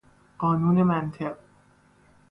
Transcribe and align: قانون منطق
قانون 0.37 0.83
منطق 0.83 1.35